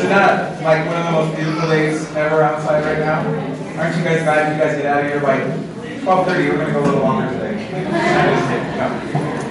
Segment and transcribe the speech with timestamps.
[0.00, 3.20] Is it not like one of the most beautiful days ever outside right now?
[3.78, 5.40] Aren't you guys glad you guys get out of here by
[6.00, 6.48] 12:30?
[6.48, 7.60] We're gonna go a little longer today.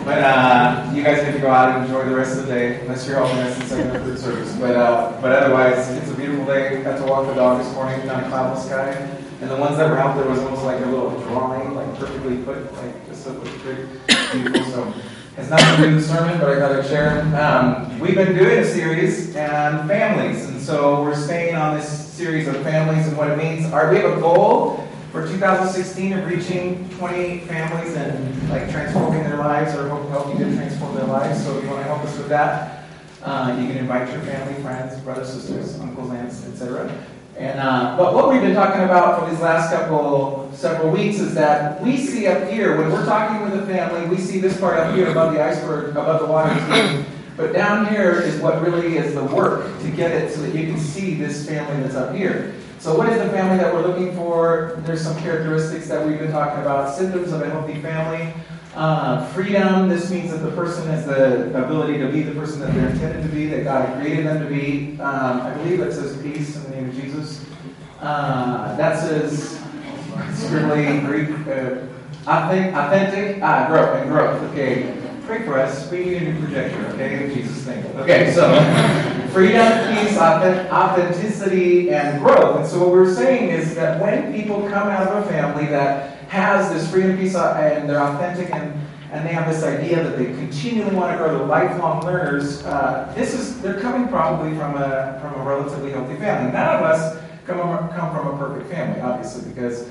[0.04, 2.80] But uh, you guys get to go out and enjoy the rest of the day,
[2.80, 4.56] unless you're helping us in second third service.
[4.56, 6.82] But uh, but otherwise, it's a beautiful day.
[6.82, 8.90] Got to walk the dog this morning, not a cloudless sky.
[9.42, 12.38] And the ones that were out there was almost like a little drawing, like perfectly
[12.38, 13.86] put, like just so pretty
[14.32, 14.64] beautiful.
[14.72, 14.94] So
[15.40, 17.22] it's not going to do the sermon, but I got to share.
[17.36, 22.48] Um, we've been doing a series on families, and so we're staying on this series
[22.48, 23.72] of families and what it means.
[23.72, 29.38] Our, we have a goal for 2016 of reaching 28 families and like transforming their
[29.38, 31.44] lives or help, help to transform their lives.
[31.44, 32.84] So if you want to help us with that,
[33.24, 36.94] uh, you can invite your family, friends, brothers, sisters, uncles, aunts, etc.
[37.40, 41.34] And uh, but what we've been talking about for these last couple several weeks is
[41.36, 44.78] that we see up here when we're talking with a family, we see this part
[44.78, 47.06] up here above the iceberg, above the water.
[47.38, 50.68] But down here is what really is the work to get it so that you
[50.68, 52.54] can see this family that's up here.
[52.80, 54.82] So, what is the family that we're looking for?
[54.86, 56.94] There's some characteristics that we've been talking about.
[56.94, 58.34] Symptoms of a healthy family.
[58.76, 59.88] Uh, freedom.
[59.88, 63.24] This means that the person has the ability to be the person that they're intended
[63.24, 65.00] to be, that God created them to be.
[65.00, 67.46] Um, I believe it says peace name of Jesus.
[68.02, 69.60] Uh, that says
[70.32, 71.30] scribbly Greek.
[71.48, 71.86] Uh,
[72.28, 74.42] authentic, ah, growth and growth.
[74.52, 75.90] Okay, pray for us.
[75.92, 76.86] We need a new projector.
[76.88, 77.86] Okay, in Jesus' name.
[77.98, 78.54] Okay, so
[79.34, 82.62] freedom, peace, authenticity, and growth.
[82.62, 86.18] And so what we're saying is that when people come out of a family that
[86.30, 88.74] has this freedom, peace, uh, and they're authentic and
[89.12, 91.38] and they have this idea that they continually want to grow.
[91.38, 92.64] the lifelong learners.
[92.64, 96.52] Uh, this is they're coming probably from a from a relatively healthy family.
[96.52, 99.90] None of us come come from a perfect family, obviously, because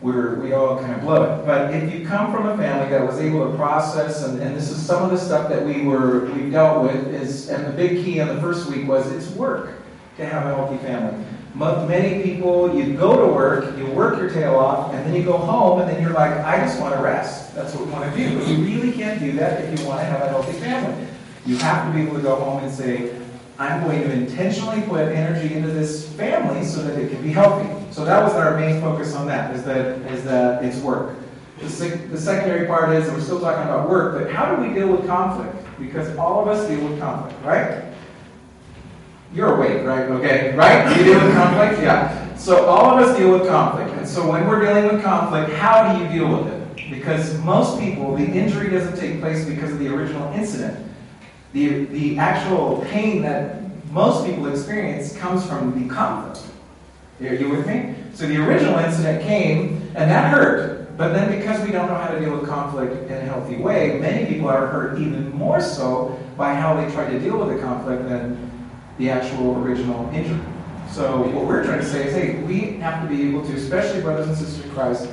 [0.00, 1.44] we're, we all kind of blow it.
[1.44, 4.70] But if you come from a family that was able to process, and, and this
[4.70, 8.04] is some of the stuff that we were we dealt with, is and the big
[8.04, 9.74] key in the first week was it's work
[10.16, 11.24] to have a healthy family.
[11.58, 15.24] But many people, you go to work, you work your tail off, and then you
[15.24, 17.52] go home, and then you're like, I just want to rest.
[17.54, 18.38] That's what we want to do.
[18.38, 21.08] But you really can't do that if you want to have a healthy family.
[21.46, 23.12] You have to be able to go home and say,
[23.58, 27.68] I'm going to intentionally put energy into this family so that it can be healthy.
[27.92, 31.16] So that was our main focus on that, is that, is that it's work.
[31.58, 34.72] The, sec- the secondary part is, we're still talking about work, but how do we
[34.72, 35.56] deal with conflict?
[35.80, 37.82] Because all of us deal with conflict, right?
[39.32, 40.08] You're awake, right?
[40.08, 40.96] Okay, right?
[40.96, 41.82] You deal with conflict?
[41.82, 42.36] Yeah.
[42.36, 43.90] So all of us deal with conflict.
[43.98, 46.90] And so when we're dealing with conflict, how do you deal with it?
[46.90, 50.86] Because most people, the injury doesn't take place because of the original incident.
[51.52, 56.46] The, the actual pain that most people experience comes from the conflict.
[57.20, 57.96] Are you with me?
[58.14, 60.96] So the original incident came, and that hurt.
[60.96, 63.98] But then because we don't know how to deal with conflict in a healthy way,
[64.00, 67.62] many people are hurt even more so by how they try to deal with the
[67.62, 68.47] conflict than
[68.98, 70.40] the actual original injury.
[70.90, 74.00] So what we're trying to say is, hey, we have to be able to, especially
[74.00, 75.08] brothers and sisters in Christ,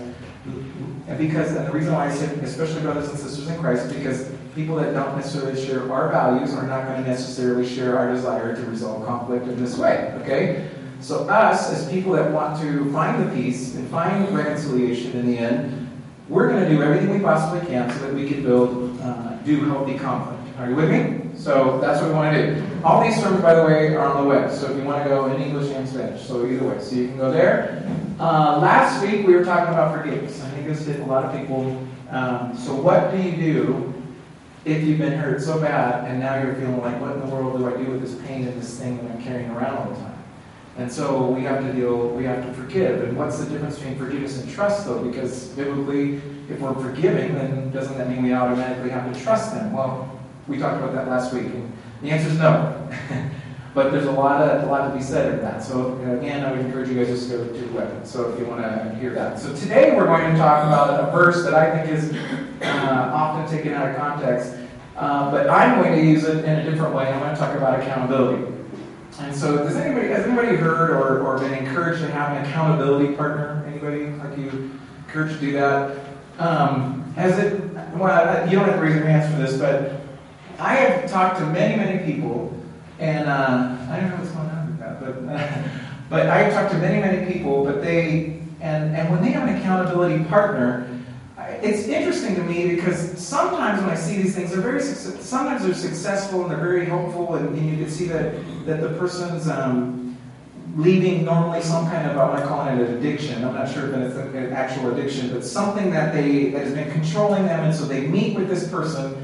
[1.08, 3.94] and because and the reason why I say especially brothers and sisters in Christ is
[3.94, 8.12] because people that don't necessarily share our values are not going to necessarily share our
[8.12, 10.14] desire to resolve conflict in this way.
[10.22, 10.70] Okay?
[11.02, 15.38] So us, as people that want to find the peace and find reconciliation in the
[15.38, 15.92] end,
[16.28, 19.66] we're going to do everything we possibly can so that we can build, uh, do
[19.66, 20.58] healthy conflict.
[20.58, 21.25] Are you with me?
[21.38, 22.64] So that's what we want to do.
[22.84, 24.52] All these sermons, by the way, are on the web.
[24.52, 27.08] So if you want to go in English and Spanish, so either way, so you
[27.08, 27.84] can go there.
[28.20, 30.42] Uh, last week we were talking about forgiveness.
[30.42, 31.86] I think this hit a lot of people.
[32.10, 33.94] Um, so what do you do
[34.64, 37.58] if you've been hurt so bad and now you're feeling like, what in the world
[37.58, 40.00] do I do with this pain and this thing that I'm carrying around all the
[40.00, 40.16] time?
[40.78, 43.04] And so we have to deal, we have to forgive.
[43.04, 45.02] And what's the difference between forgiveness and trust, though?
[45.04, 46.16] Because biblically,
[46.50, 49.72] if we're forgiving, then doesn't that mean we automatically have to trust them?
[49.72, 52.90] Well, we talked about that last week, and the answer is no.
[53.76, 55.62] but there's a lot of a lot to be said in that.
[55.62, 58.08] So again, I would encourage you guys just to go to the web.
[58.08, 59.38] So if you want to hear that.
[59.38, 62.14] So today we're going to talk about a verse that I think is
[62.62, 64.56] uh, often taken out of context,
[64.96, 67.08] uh, but I'm going to use it in a different way.
[67.08, 68.54] I'm going to talk about accountability.
[69.20, 73.14] And so, does anybody has anybody heard or, or been encouraged to have an accountability
[73.16, 73.66] partner?
[73.68, 74.78] Anybody like you
[75.08, 75.98] encouraged to do that?
[76.38, 77.62] Um, has it?
[77.94, 80.05] Well, you don't have to raise your hands for this, but
[80.60, 82.54] I have talked to many, many people,
[83.00, 85.64] and uh, I don't know what's going on with that, but uh,
[86.10, 89.58] but I've talked to many, many people, but they and and when they have an
[89.58, 90.88] accountability partner,
[91.62, 95.74] it's interesting to me because sometimes when I see these things, they're very sometimes they're
[95.74, 98.34] successful and they're very helpful, and, and you can see that
[98.66, 99.48] that the person's.
[99.48, 100.02] Um,
[100.76, 103.46] leaving normally some kind of, I want to call it an addiction.
[103.46, 106.92] I'm not sure if it's an actual addiction, but something that they that has been
[106.92, 109.16] controlling them, and so they meet with this person,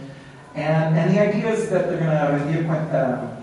[0.55, 3.37] and, and the idea is that they're going to give uh,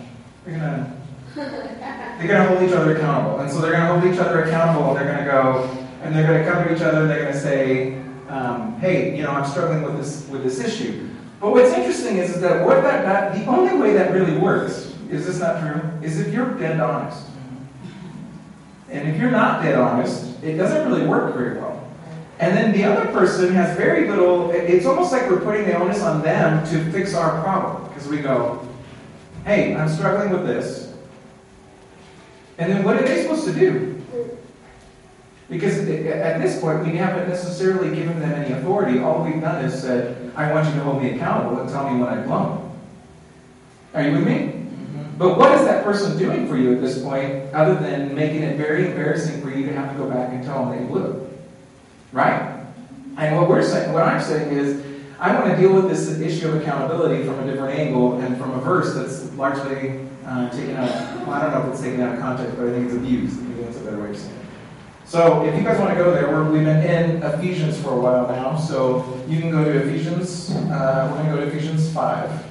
[0.45, 0.61] they're going
[1.35, 3.41] to They're going to hold each other accountable.
[3.41, 6.15] And so they're going to hold each other accountable and they're going to go, and
[6.15, 9.23] they're going to come to each other and they're going to say, um, hey, you
[9.23, 11.09] know, I'm struggling with this, with this issue.
[11.41, 14.95] But what's interesting is, is that what that, that, the only way that really works,
[15.09, 15.81] is this not true?
[16.03, 17.27] Is if you're dead honest.
[18.91, 21.68] And if you're not dead honest, it doesn't really work very well.
[22.41, 26.03] And then the other person has very little, it's almost like we're putting the onus
[26.03, 27.89] on them to fix our problem.
[27.89, 28.67] Because we go,
[29.45, 30.95] hey, I'm struggling with this.
[32.59, 34.01] And then what are they supposed to do?
[35.49, 38.99] Because at this point, we haven't necessarily given them any authority.
[38.99, 41.99] All we've done is said, I want you to hold me accountable and tell me
[41.99, 42.79] when I've blown.
[43.95, 44.35] Are you with me?
[44.35, 45.19] Mm-hmm.
[45.19, 48.57] But what is that person doing for you at this point other than making it
[48.59, 51.28] very embarrassing for you to have to go back and tell them they blew?
[52.13, 52.65] Right?
[53.17, 54.85] And what we're saying, what I'm saying is,
[55.19, 58.53] I want to deal with this issue of accountability from a different angle and from
[58.53, 60.89] a verse that's largely uh, taken out.
[61.27, 63.43] Well, I don't know if it's taken out of context, but I think it's abused.
[63.43, 64.47] Maybe that's a better way of saying it.
[65.05, 68.29] So if you guys want to go there, we've been in Ephesians for a while
[68.29, 68.57] now.
[68.57, 70.51] So you can go to Ephesians.
[70.51, 72.48] Uh, we're going to go to Ephesians 5.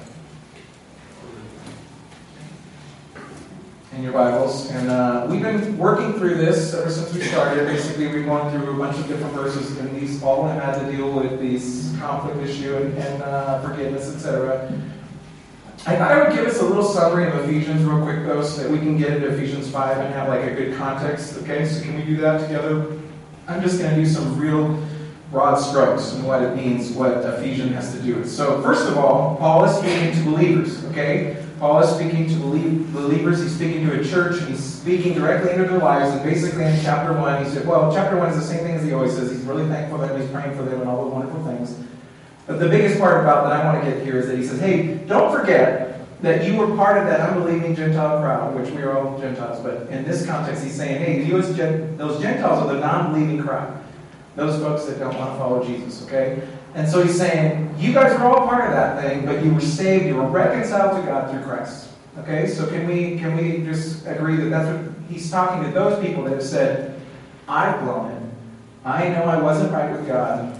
[3.98, 4.70] In your Bibles.
[4.70, 7.66] And uh, we've been working through this ever since we started.
[7.66, 10.96] Basically, we've gone through a bunch of different verses, and these all have had to
[10.96, 14.72] deal with these conflict issue and, and uh, forgiveness, etc.
[15.86, 18.62] I thought I would give us a little summary of Ephesians real quick, though, so
[18.62, 21.36] that we can get into Ephesians 5 and have like a good context.
[21.38, 23.00] Okay, so can we do that together?
[23.48, 24.80] I'm just going to do some real
[25.32, 28.30] broad strokes and what it means, what Ephesians has to do with.
[28.30, 31.37] So, first of all, Paul is speaking to believers, okay?
[31.58, 35.78] Paul is speaking to believers, he's speaking to a church, he's speaking directly into their
[35.78, 36.14] lives.
[36.14, 38.84] And basically, in chapter 1, he said, well, chapter 1 is the same thing as
[38.84, 39.30] he always says.
[39.30, 41.76] He's really thankful for them, he's praying for them, and all the wonderful things.
[42.46, 44.60] But the biggest part about that I want to get here is that he says,
[44.60, 48.98] hey, don't forget that you were part of that unbelieving Gentile crowd, which we are
[48.98, 52.72] all Gentiles, but in this context, he's saying, hey, you as Gen- those Gentiles are
[52.72, 53.84] the non believing crowd.
[54.34, 56.40] Those folks that don't want to follow Jesus, okay?
[56.78, 59.60] And so he's saying, you guys are all part of that thing, but you were
[59.60, 61.88] saved, you were reconciled to God through Christ.
[62.18, 66.00] Okay, so can we can we just agree that that's what he's talking to those
[66.00, 67.00] people that have said,
[67.48, 68.22] I've blown it.
[68.84, 70.56] I know I wasn't right with God.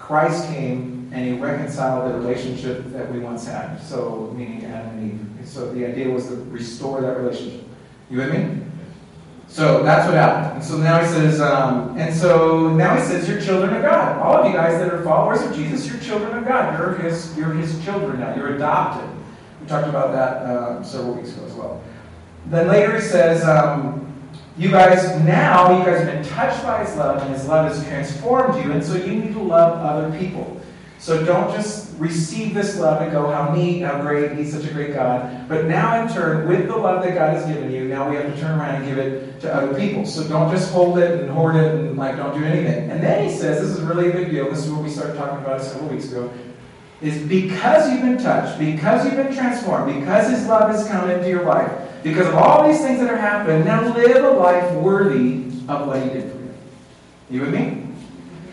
[0.00, 3.80] Christ came and he reconciled the relationship that we once had.
[3.80, 5.48] So meaning Adam and Eve.
[5.48, 7.64] So the idea was to restore that relationship.
[8.10, 8.60] You with me?
[9.50, 10.54] So that's what happened.
[10.54, 14.22] And so now he says, um, and so now he says, you're children of God.
[14.22, 16.78] All of you guys that are followers of Jesus, you're children of God.
[16.78, 18.34] You're his, you're his children now.
[18.36, 19.10] You're adopted.
[19.60, 21.82] We talked about that uh, several weeks ago as well.
[22.46, 24.06] Then later he says, um,
[24.56, 27.84] you guys now, you guys have been touched by his love, and his love has
[27.86, 30.59] transformed you, and so you need to love other people.
[31.00, 34.72] So don't just receive this love and go, how neat, how great, he's such a
[34.72, 35.48] great God.
[35.48, 38.26] But now, in turn, with the love that God has given you, now we have
[38.26, 40.04] to turn around and give it to other people.
[40.04, 42.90] So don't just hold it and hoard it and like don't do anything.
[42.90, 44.50] And then he says, this is really a big deal.
[44.50, 46.30] This is what we started talking about several weeks ago.
[47.00, 51.30] Is because you've been touched, because you've been transformed, because his love has come into
[51.30, 51.72] your life,
[52.02, 56.02] because of all these things that are happening, now live a life worthy of what
[56.02, 56.54] he did for you.
[57.30, 57.88] You with me?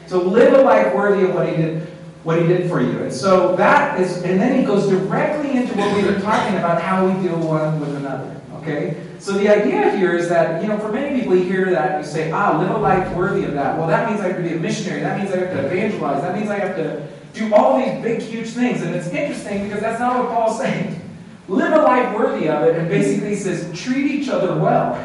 [0.05, 1.96] So live a life worthy of what he did
[2.27, 3.03] what he did for you.
[3.03, 6.81] And so that is, and then he goes directly into what we were talking about,
[6.81, 8.35] how we deal one with another.
[8.55, 9.01] Okay?
[9.17, 12.05] So the idea here is that, you know, for many people, you hear that, you
[12.05, 13.77] say, ah, live a life worthy of that.
[13.77, 14.99] Well, that means I have to be a missionary.
[14.99, 16.21] That means I have to evangelize.
[16.21, 18.81] That means I have to do all these big, huge things.
[18.81, 20.99] And it's interesting because that's not what Paul's saying.
[21.47, 25.01] Live a life worthy of it, and basically says, treat each other well.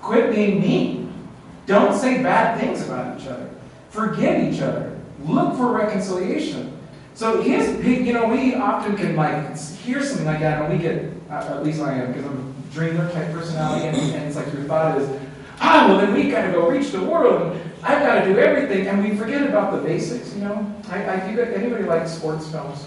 [0.00, 1.12] Quit being mean.
[1.66, 3.50] Don't say bad things about each other.
[3.90, 4.87] Forgive each other.
[5.24, 6.78] Look for reconciliation.
[7.14, 11.12] So here's, you know, we often can like hear something like that, and we get,
[11.30, 14.62] at least I am, because I'm a dreamer type personality, and, and it's like your
[14.64, 15.20] thought is,
[15.60, 18.86] ah, well then we gotta go reach the world, and I've got to do everything,
[18.86, 20.34] and we forget about the basics.
[20.34, 22.86] You know, I, I anybody like sports films?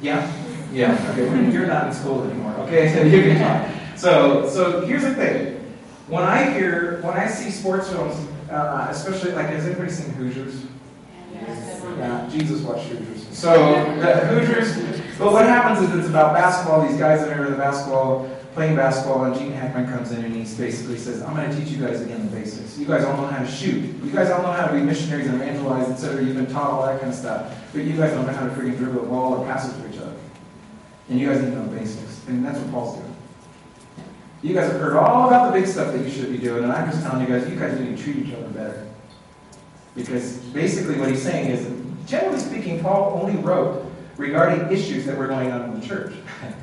[0.00, 0.30] Yeah,
[0.72, 1.10] yeah.
[1.12, 2.52] Okay, you're not in school anymore.
[2.60, 3.98] Okay, so you can talk.
[3.98, 5.60] So, so here's the thing.
[6.08, 8.14] When I hear, when I see sports films,
[8.54, 10.64] uh, especially like has anybody seen Hoosiers?
[11.98, 13.36] Yeah, Jesus watched Hoosiers.
[13.36, 13.52] So
[14.00, 15.00] the Hoosiers.
[15.18, 16.86] But what happens is it's about basketball.
[16.86, 20.34] These guys that are in the basketball playing basketball, and Gene Hackman comes in and
[20.34, 22.78] he basically says, "I'm going to teach you guys again the basics.
[22.78, 23.82] You guys all know how to shoot.
[24.02, 26.22] You guys all know how to be missionaries and evangelize, etc.
[26.22, 28.52] You've been taught all that kind of stuff, but you guys don't know how to
[28.52, 30.14] freaking dribble a ball or pass it to each other.
[31.08, 32.26] And you guys need to know the basics.
[32.28, 33.13] And that's what Paul's doing.
[34.44, 36.70] You guys have heard all about the big stuff that you should be doing, and
[36.70, 38.86] I'm just telling you guys, you guys need to treat each other better.
[39.94, 41.66] Because basically what he's saying is,
[42.06, 46.14] generally speaking, Paul only wrote regarding issues that were going on in the church.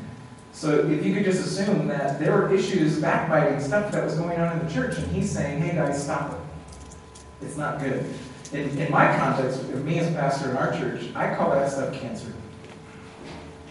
[0.53, 4.37] So if you could just assume that there were issues, backbiting, stuff that was going
[4.37, 7.45] on in the church, and he's saying, hey guys, stop it.
[7.45, 8.05] It's not good.
[8.51, 11.93] In, in my context, me as a pastor in our church, I call that stuff
[11.93, 12.33] cancer.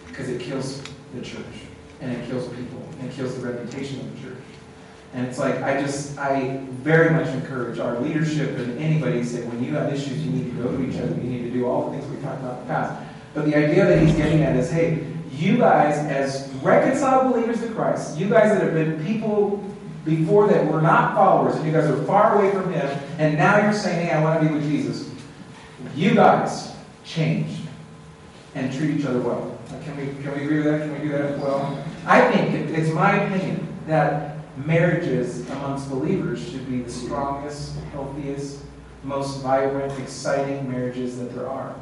[0.07, 0.81] Because it kills
[1.13, 1.45] the church,
[2.01, 4.43] and it kills people, and it kills the reputation of the church.
[5.13, 9.43] And it's like, I just, I very much encourage our leadership and anybody to say,
[9.43, 11.13] when you have issues, you need to go to each other.
[11.15, 13.07] You need to do all the things we talked about in the past.
[13.33, 17.69] But the idea that he's getting at is, hey, you guys, as reconciled believers to
[17.73, 19.63] Christ, you guys that have been people
[20.05, 23.61] before that were not followers, and you guys are far away from him, and now
[23.61, 25.09] you're saying, hey, I want to be with Jesus.
[25.95, 27.59] You guys change
[28.55, 29.57] and treat each other well.
[29.83, 30.81] Can we, can we agree with that?
[30.81, 31.83] Can we do that as well?
[32.05, 38.63] I think, it's my opinion, that marriages amongst believers should be the strongest, healthiest,
[39.03, 41.75] most vibrant, exciting marriages that there are.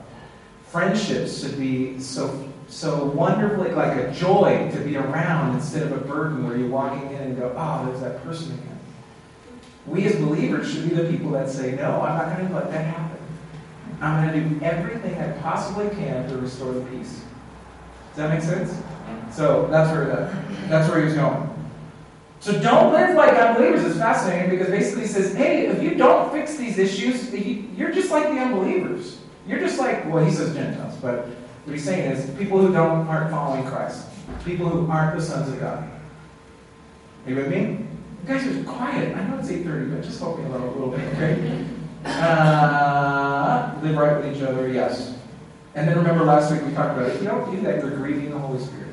[0.67, 5.97] Friendships should be so so wonderfully like a joy to be around instead of a
[5.97, 8.79] burden where you're walking in and go, oh, there's that person again.
[9.87, 12.71] We as believers should be the people that say, no, I'm not going to let
[12.71, 13.17] that happen.
[14.01, 17.23] I'm going to do everything I possibly can to restore the peace.
[18.09, 18.81] Does that make sense?
[19.31, 21.49] So that's where that, that's where he was going.
[22.39, 23.83] So don't live like unbelievers.
[23.83, 27.33] It's fascinating because basically he says, hey, if you don't fix these issues,
[27.77, 29.19] you're just like the unbelievers.
[29.45, 31.25] You're just like, well, he says Gentiles, but
[31.65, 34.07] what he's saying is people who don't aren't following Christ,
[34.45, 35.89] people who aren't the sons of God.
[37.25, 37.85] Are you with me?
[38.21, 39.15] You guys are quiet.
[39.15, 41.65] I know it's 8.30, but just help me a little, a little bit, okay?
[42.05, 45.17] Uh, live right with each other, yes.
[45.75, 47.09] And then remember last week we talked about.
[47.09, 48.88] If you don't do that, you're grieving the Holy Spirit.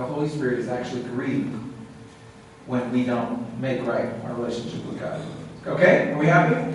[0.00, 1.54] The Holy Spirit is actually grieved
[2.64, 5.20] when we don't make right our relationship with God.
[5.66, 6.12] Okay?
[6.12, 6.74] Are we happy?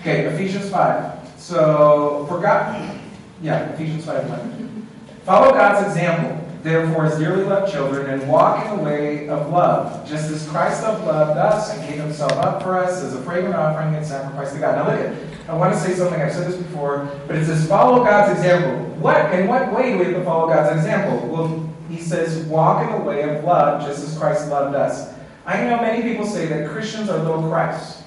[0.00, 1.34] Okay, Ephesians 5.
[1.38, 2.98] So, for God,
[3.40, 4.88] yeah, Ephesians 5 11.
[5.22, 10.08] Follow God's example, therefore, as dearly loved children, and walk in the way of love,
[10.08, 13.94] just as Christ loved us and gave himself up for us as a fragrant offering
[13.94, 14.74] and sacrifice to God.
[14.74, 17.68] Now, look at I want to say something, I've said this before, but it says
[17.68, 18.86] follow God's example.
[18.96, 21.28] What in what way do we have to follow God's example?
[21.28, 25.12] Well, he says, walk in the way of love, just as Christ loved us.
[25.44, 28.04] I know many people say that Christians are little Christ.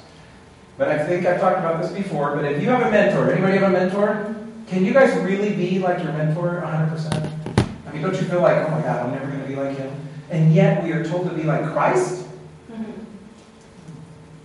[0.77, 2.35] But I think I've talked about this before.
[2.35, 4.35] But if you have a mentor, anybody have a mentor?
[4.67, 7.31] Can you guys really be like your mentor 100%?
[7.85, 9.77] I mean, don't you feel like, oh my God, I'm never going to be like
[9.77, 9.93] him?
[10.29, 12.25] And yet we are told to be like Christ?
[12.71, 12.91] Mm-hmm.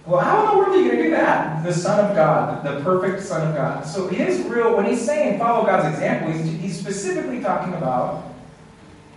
[0.05, 1.65] Well, how in the world are you going to do that?
[1.65, 3.87] The Son of God, the perfect Son of God.
[3.87, 8.25] So his real, when he's saying follow God's example, he's, he's specifically talking about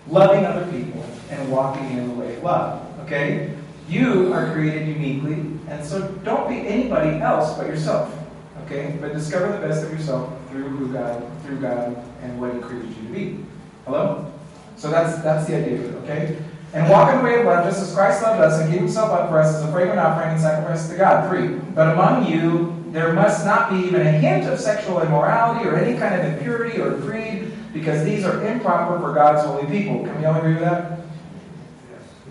[0.07, 2.99] loving other people and walking in the way of love.
[3.01, 3.53] Okay?
[3.87, 8.17] You are created uniquely, and so don't be anybody else but yourself.
[8.65, 8.97] Okay?
[9.01, 12.89] But discover the best of yourself through who God, through God and what He created
[12.89, 13.45] you to be.
[13.85, 14.31] Hello?
[14.77, 16.37] So that's that's the idea of it, okay?
[16.73, 19.11] And walk in the way of love, just as Christ loved us and gave himself
[19.11, 21.29] up for us as a fragrant offering and sacrifice to God.
[21.29, 21.59] Three.
[21.75, 25.97] But among you there must not be even a hint of sexual immorality or any
[25.97, 30.05] kind of impurity or greed, because these are improper for God's holy people.
[30.05, 30.99] Can we all agree with that?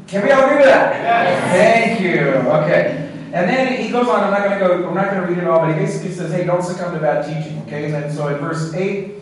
[0.07, 1.03] Can we all agree with that?
[1.03, 1.53] Yes.
[1.53, 2.21] Thank you.
[2.51, 3.11] Okay.
[3.33, 5.39] And then he goes on, I'm not going to go, I'm not going to read
[5.39, 7.63] it all, but he basically says, hey, don't succumb to bad teaching.
[7.63, 7.85] Okay?
[7.85, 9.15] And then so in verse 8,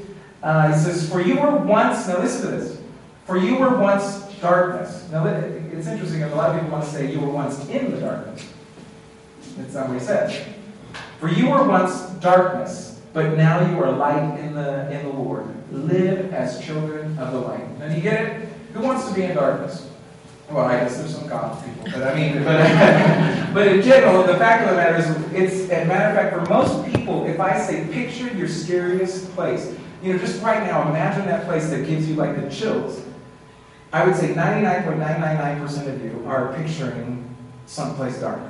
[0.42, 2.80] uh, he says, For you were once, now listen to this,
[3.26, 5.08] for you were once darkness.
[5.10, 8.00] Now it's interesting, a lot of people want to say you were once in the
[8.00, 8.48] darkness.
[9.56, 10.46] That's not what he says.
[11.18, 15.46] For you were once darkness, but now you are light in the in the Lord.
[15.72, 17.78] Live as children of the light.
[17.78, 18.48] Now you get it?
[18.74, 19.88] Who wants to be in darkness?
[20.50, 24.36] Well, I guess there's some common people, but I mean, but, but in general, the
[24.36, 27.58] fact of the matter is, it's, a matter of fact, for most people, if I
[27.58, 32.08] say picture your scariest place, you know, just right now, imagine that place that gives
[32.08, 33.02] you like the chills.
[33.92, 37.36] I would say 99.999% of you are picturing
[37.66, 38.40] someplace dark,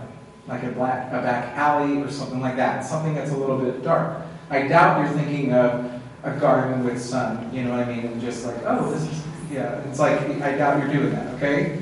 [0.47, 3.83] like a black, a back alley or something like that, something that's a little bit
[3.83, 4.23] dark.
[4.51, 8.21] I doubt you're thinking of a garden with sun, you know what I mean, and
[8.21, 11.81] just like, oh, this is, yeah, it's like, I doubt you're doing that, okay?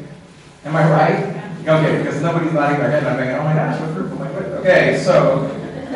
[0.65, 1.37] Am I right?
[1.61, 3.05] Okay, because nobody's nodding their head.
[3.05, 4.47] I'm thinking, oh my gosh, what group am I with?
[4.61, 5.47] Okay, so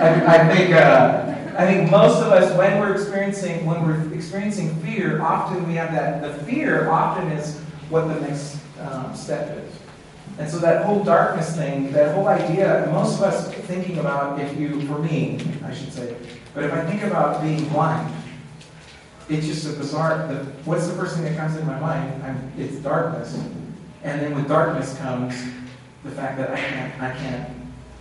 [0.00, 4.74] I, I think uh, I think most of us, when we're experiencing when we're experiencing
[4.76, 6.22] fear, often we have that.
[6.22, 7.58] The fear often is
[7.88, 9.78] what the next um, step is.
[10.38, 14.58] And so that whole darkness thing, that whole idea, most of us thinking about if
[14.58, 16.16] you, for me, I should say,
[16.54, 18.14] but if I think about being blind,
[19.28, 20.26] it's just a bizarre.
[20.26, 22.22] The, what's the first thing that comes in my mind?
[22.24, 23.38] I'm, it's darkness.
[24.02, 25.34] And then with darkness comes
[26.04, 27.50] the fact that I can't, I can't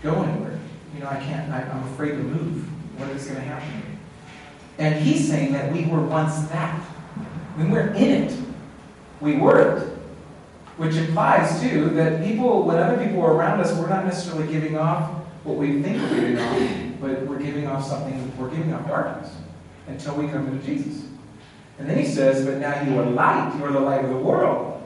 [0.01, 0.59] go anywhere.
[0.93, 2.65] You know, I can't, I, am afraid to move.
[2.99, 3.99] What is going to happen?
[4.77, 6.79] And he's saying that we were once that.
[7.55, 8.37] When we're in it.
[9.19, 9.97] we weren't.
[10.77, 14.77] Which implies, too, that people, when other people are around us, we're not necessarily giving
[14.77, 15.09] off
[15.43, 16.57] what we think we're giving off,
[16.99, 19.35] but we're giving off something, we're giving off darkness
[19.87, 21.05] until we come to Jesus.
[21.77, 24.17] And then he says, But now you are light, you are the light of the
[24.17, 24.81] world.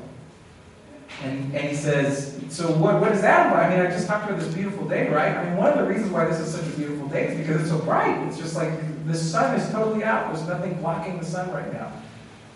[1.23, 3.63] And, and he says, So what, what is that about?
[3.63, 5.35] I mean, I just talked about this beautiful day, right?
[5.35, 7.61] I mean, one of the reasons why this is such a beautiful day is because
[7.61, 8.27] it's so bright.
[8.27, 8.71] It's just like
[9.07, 10.33] the sun is totally out.
[10.33, 11.91] There's nothing blocking the sun right now.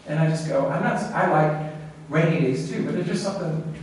[0.08, 1.74] And I just go, I'm not, I like
[2.10, 3.76] rainy days too, but there's just something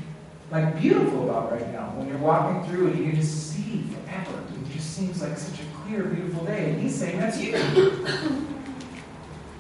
[0.51, 1.93] like beautiful about right now.
[1.97, 4.44] When you're walking through and you just see forever.
[4.55, 6.71] It just seems like such a clear, beautiful day.
[6.71, 7.57] And he's saying, That's you.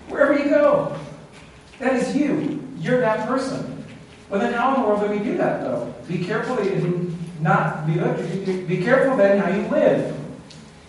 [0.09, 0.97] Wherever you go,
[1.79, 2.63] that is you.
[2.79, 3.85] You're that person.
[4.29, 5.95] Well, then how in the world do we do that, though?
[6.09, 7.95] Be careful and not be,
[8.63, 10.19] be careful then how you live.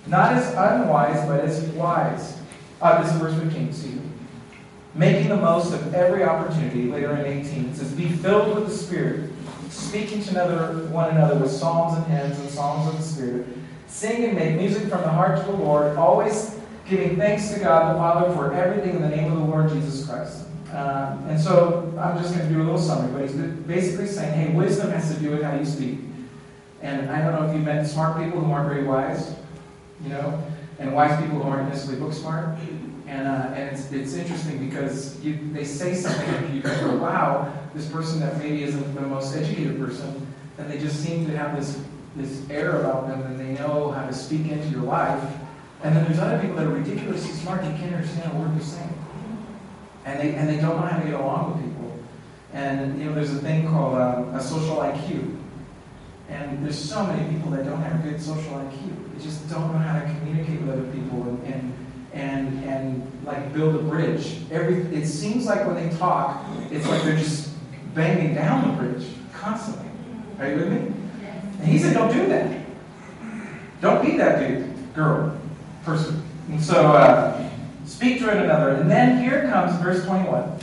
[0.07, 2.39] Not as unwise, but as wise.
[2.81, 4.01] Uh, this is verse 15, see.
[4.93, 8.73] Making the most of every opportunity, later in 18, it says, Be filled with the
[8.73, 9.31] Spirit,
[9.69, 13.47] speaking to another, one another with psalms and hymns and songs of the Spirit.
[13.95, 16.53] Sing and make music from the heart to the Lord, always
[16.85, 20.05] giving thanks to God the Father for everything in the name of the Lord Jesus
[20.05, 20.43] Christ.
[20.73, 24.33] Uh, and so I'm just going to do a little summary, but he's basically saying,
[24.33, 25.99] hey, wisdom has to do with how you speak.
[26.81, 29.33] And I don't know if you've met smart people who aren't very wise,
[30.03, 30.43] you know,
[30.77, 32.49] and wise people who aren't necessarily book smart.
[33.07, 37.49] And, uh, and it's, it's interesting because you, they say something and you go, wow,
[37.73, 41.55] this person that maybe isn't the most educated person, and they just seem to have
[41.55, 41.79] this,
[42.15, 45.23] this air about them and they know how to speak into your life.
[45.83, 48.65] And then there's other people that are ridiculously smart, you can't understand a word they're
[48.65, 48.93] saying.
[50.05, 51.99] And they, and they don't know how to get along with people.
[52.53, 55.37] And you know, there's a thing called um, a social IQ.
[56.29, 59.13] And there's so many people that don't have a good social IQ.
[59.13, 61.73] They just don't know how to communicate with other people and, and
[62.15, 64.37] and and like build a bridge.
[64.49, 67.51] Every it seems like when they talk, it's like they're just
[67.93, 69.89] banging down the bridge constantly.
[70.39, 70.94] Are you with me?
[71.59, 72.65] And he said, don't do that.
[73.81, 75.37] Don't be that dude, girl,
[75.83, 76.23] person.
[76.49, 77.49] And so uh,
[77.85, 78.75] speak to one another.
[78.75, 80.59] And then here comes verse 21.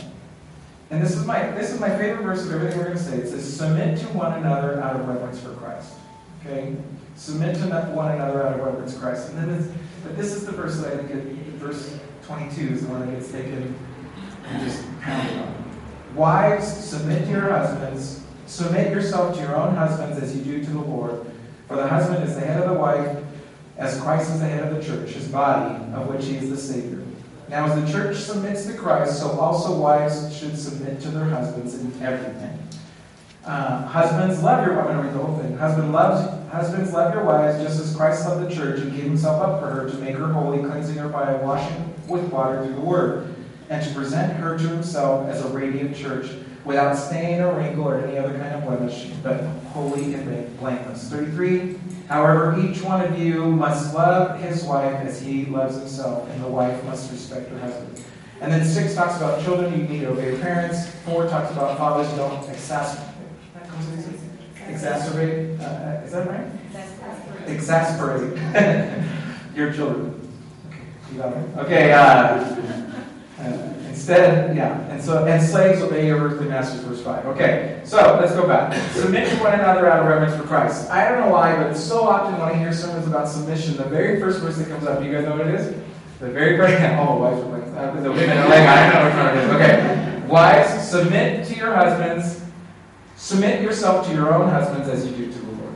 [0.90, 3.16] And this is my this is my favorite verse of everything we're going to say.
[3.16, 5.94] It says, submit to one another out of reverence for Christ.
[6.40, 6.76] Okay?
[7.16, 7.62] Submit to
[7.94, 9.31] one another out of reverence for Christ.
[9.31, 11.22] And then but this is the verse that I think it,
[11.55, 13.74] verse 22 is the one that gets taken
[14.48, 15.55] and just pounded on.
[16.14, 18.24] Wives, submit to your husbands.
[18.46, 21.26] Submit yourself to your own husbands as you do to the Lord.
[21.68, 23.24] For the husband is the head of the wife,
[23.78, 26.57] as Christ is the head of the church, his body, of which he is the
[26.57, 27.02] Savior.
[27.48, 31.74] Now, as the church submits to Christ, so also wives should submit to their husbands
[31.74, 32.59] in everything.
[33.44, 34.78] Uh, husbands, love your.
[34.81, 35.57] I'm going to read the whole thing.
[35.57, 39.40] Husband loves Husbands, love your wives just as Christ loved the church and gave himself
[39.40, 42.81] up for her to make her holy, cleansing her by washing with water through the
[42.83, 43.35] word,
[43.70, 46.26] and to present her to himself as a radiant church,
[46.64, 49.40] without stain or wrinkle or any other kind of blemish, but
[49.72, 51.09] holy and blameless.
[51.11, 51.79] 33.
[52.09, 56.48] However, each one of you must love his wife as he loves himself, and the
[56.48, 58.05] wife must respect her husband.
[58.40, 60.88] And then 6 talks about children, you need to obey your parents.
[61.07, 63.12] 4 talks about fathers, don't exasperate
[64.72, 66.46] exacerbate, uh, is that right?
[67.46, 68.37] Exasperate.
[69.57, 70.18] your children.
[71.18, 71.61] Okay?
[71.61, 71.98] Okay, uh,
[73.38, 73.71] uh,
[74.02, 77.26] instead, yeah, and so, and slaves obey your earthly masters, verse 5.
[77.26, 78.74] Okay, so let's go back.
[78.92, 80.90] Submit to one another out of reverence for Christ.
[80.90, 84.20] I don't know why, but so often when I hear sermons about submission, the very
[84.20, 85.74] first verse that comes up, you guys know what it is?
[86.20, 89.24] The very first, oh, wives are like, uh, the women are like, I don't know
[89.24, 89.50] one it is.
[89.54, 90.26] Okay.
[90.28, 92.42] Wives, submit to your husbands
[93.22, 95.74] Submit yourself to your own husbands as you do to the Lord.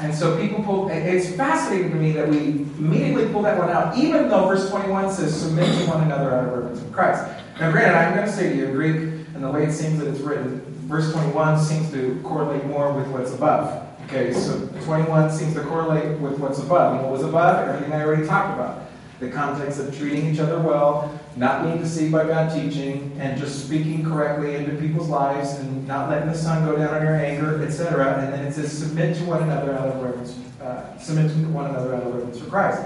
[0.00, 2.38] And so people pull, it's fascinating to me that we
[2.78, 6.48] immediately pull that one out, even though verse 21 says, submit to one another out
[6.48, 7.22] of reverence for Christ.
[7.60, 8.96] Now, granted, I'm going to say to you, Greek,
[9.34, 13.06] and the way it seems that it's written, verse 21 seems to correlate more with
[13.08, 13.86] what's above.
[14.06, 16.94] Okay, so 21 seems to correlate with what's above.
[16.94, 17.68] And what was above?
[17.68, 18.90] Everything I already talked about.
[19.18, 23.66] The context of treating each other well, not being deceived by bad teaching, and just
[23.66, 27.62] speaking correctly into people's lives, and not letting the sun go down on your anger,
[27.62, 28.24] etc.
[28.24, 31.66] And then it says, submit to one another out of reverence, uh, submit to one
[31.66, 32.82] another out of reverence for Christ.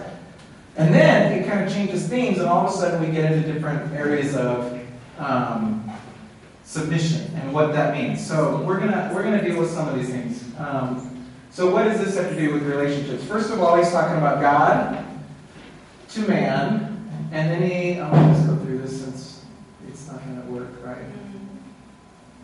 [0.76, 3.92] And then kind of changes themes, and all of a sudden we get into different
[3.92, 4.80] areas of
[5.18, 5.90] um,
[6.64, 8.24] submission and what that means.
[8.26, 10.44] So we're gonna we're gonna deal with some of these things.
[10.58, 13.24] Um, so what does this have to do with relationships?
[13.24, 15.04] First of all, he's talking about God
[16.10, 16.94] to man
[17.34, 19.44] and then he, going to just go through this since
[19.88, 21.04] it's not to work, right?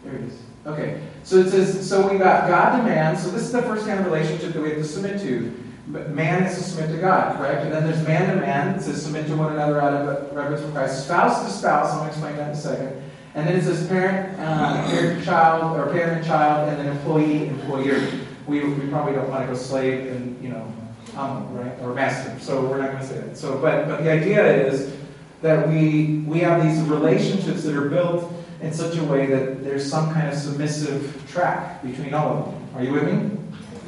[0.05, 0.39] There it is.
[0.67, 1.01] Okay.
[1.23, 3.17] So it says, so we got God to man.
[3.17, 5.55] So this is the first kind of relationship that we have to submit to.
[5.93, 7.65] But man has to submit to God, correct?
[7.65, 8.75] And then there's man to man.
[8.75, 11.05] to submit to one another out of reverence for Christ.
[11.05, 11.93] Spouse to spouse.
[11.93, 13.03] I'm going to explain that in a second.
[13.35, 18.09] And then it says parent, uh, parent, child, or parent, child, and then employee, employer.
[18.47, 20.73] We, we probably don't want to go slave and, you know,
[21.17, 22.39] um, right, or master.
[22.41, 23.37] So we're not going to say that.
[23.37, 24.97] So, but, but the idea is
[25.43, 29.89] that we, we have these relationships that are built in such a way that there's
[29.89, 32.69] some kind of submissive track between all of them.
[32.75, 33.40] Are you with me?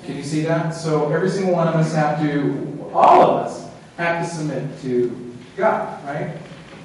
[0.05, 0.71] Can you see that?
[0.71, 5.37] So every single one of us have to, all of us, have to submit to
[5.57, 6.37] God, right?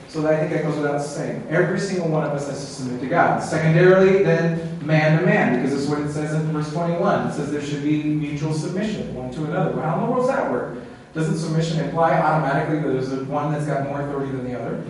[0.07, 1.45] So I think that goes without saying.
[1.49, 3.43] Every single one of us has to submit to God.
[3.43, 7.27] Secondarily, then man to man, because it's what it says in verse 21.
[7.27, 9.75] It says there should be mutual submission one to another.
[9.75, 10.77] Well, how in the world does that work?
[11.13, 14.83] Doesn't submission imply automatically that there's one that's got more authority than the other?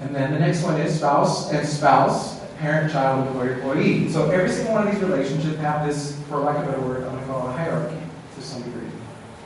[0.00, 4.08] And then the next one is spouse and spouse, parent, child, employer, employee.
[4.10, 7.04] So every single one of these relationships have this, for lack of a better word,
[7.28, 7.96] A hierarchy
[8.36, 8.88] to some degree.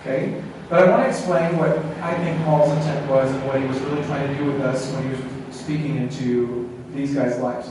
[0.01, 0.43] Okay?
[0.69, 3.79] But I want to explain what I think Paul's intent was and what he was
[3.81, 5.21] really trying to do with us when he was
[5.57, 7.71] speaking into these guys' lives.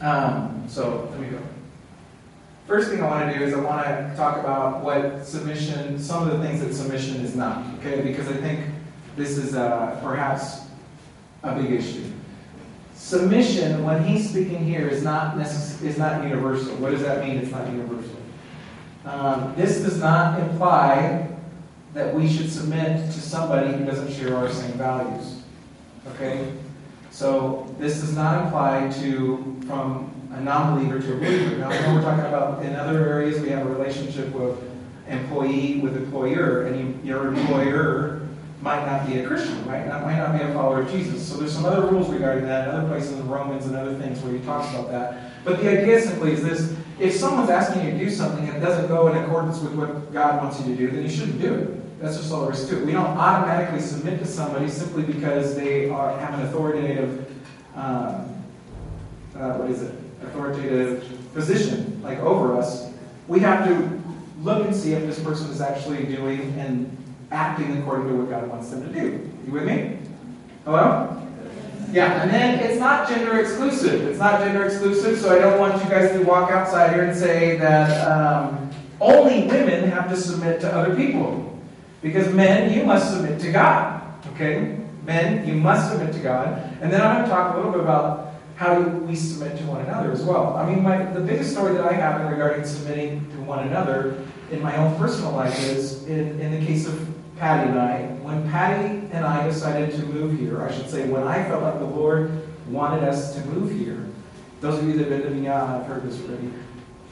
[0.00, 1.38] Um, so, let me go.
[2.66, 6.28] First thing I want to do is I want to talk about what submission, some
[6.28, 8.00] of the things that submission is not, okay?
[8.02, 8.66] Because I think
[9.16, 10.62] this is uh, perhaps
[11.42, 12.12] a big issue.
[12.94, 16.74] Submission, when he's speaking here, is not necess- is not universal.
[16.76, 17.38] What does that mean?
[17.38, 18.17] It's not universal.
[19.08, 21.26] Um, this does not imply
[21.94, 25.42] that we should submit to somebody who doesn't share our same values.
[26.14, 26.52] Okay?
[27.10, 31.56] So this does not apply to from a non-believer to a believer.
[31.56, 34.58] Now, know we're talking about in other areas we have a relationship with
[35.08, 38.28] employee with employer, and you, your employer
[38.60, 39.86] might not be a Christian, right?
[39.86, 41.26] That might not be a follower of Jesus.
[41.26, 44.32] So there's some other rules regarding that, other places in Romans and other things where
[44.32, 45.44] he talks about that.
[45.44, 48.60] But the idea simply is this: if someone's asking you to do something and it
[48.60, 51.54] doesn't go in accordance with what God wants you to do, then you shouldn't do
[51.54, 52.00] it.
[52.00, 52.86] That's just all there is to it.
[52.86, 57.32] We don't automatically submit to somebody simply because they are, have an authoritative,
[57.74, 58.44] um,
[59.36, 59.94] uh, what is it?
[60.22, 62.90] authoritative position, like over us,
[63.26, 64.02] we have to
[64.40, 66.94] look and see if this person is actually doing and
[67.30, 69.30] acting according to what God wants them to do.
[69.46, 69.98] You with me?
[70.64, 71.17] Hello?
[71.90, 74.02] Yeah, and then it's not gender exclusive.
[74.08, 77.16] It's not gender exclusive, so I don't want you guys to walk outside here and
[77.16, 78.70] say that um,
[79.00, 81.58] only women have to submit to other people.
[82.02, 84.02] Because men, you must submit to God.
[84.34, 84.78] Okay?
[85.04, 86.48] Men, you must submit to God.
[86.80, 89.64] And then I'm going to talk a little bit about how do we submit to
[89.64, 90.56] one another as well?
[90.56, 94.22] I mean, my, the biggest story that I have in regarding submitting to one another
[94.50, 98.17] in my own personal life is in, in the case of Patty and I.
[98.28, 101.78] When Patty and I decided to move here, I should say, when I felt like
[101.78, 104.06] the Lord wanted us to move here,
[104.60, 106.52] those of you that have been to Vinyana have heard this already.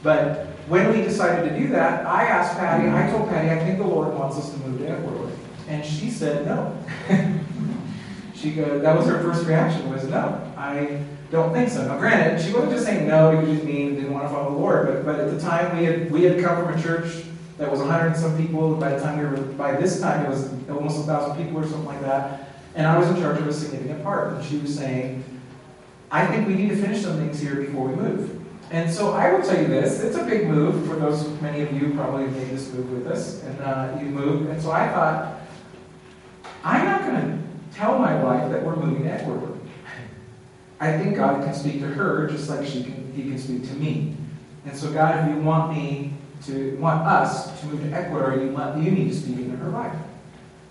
[0.03, 3.79] But when we decided to do that, I asked Patty, I told Patty, I think
[3.79, 5.31] the Lord wants us to move to Ecuador.
[5.67, 6.77] And she said no.
[8.35, 10.53] she go, that was her first reaction was no.
[10.55, 11.87] I don't think so.
[11.87, 14.57] Now, granted, she wasn't just saying no because she mean didn't want to follow the
[14.59, 17.23] Lord, but, but at the time we had we had come from a church
[17.57, 18.75] that was 100 and some people.
[18.75, 21.63] By the time we were, by this time it was almost a thousand people or
[21.63, 22.49] something like that.
[22.75, 24.33] And I was in charge of a significant part.
[24.33, 25.23] And she was saying,
[26.11, 28.41] I think we need to finish some things here before we move.
[28.69, 31.71] And so I will tell you this: it's a big move for those many of
[31.71, 34.49] you probably made this move with us, and uh, you moved.
[34.49, 35.39] And so I thought,
[36.63, 39.57] I'm not going to tell my wife that we're moving Ecuador.
[40.79, 43.73] I think God can speak to her just like she can, He can speak to
[43.75, 44.15] me.
[44.65, 46.13] And so, God, if you want me
[46.45, 49.69] to want us to move to Ecuador, you want you need to speak into her
[49.69, 49.95] life.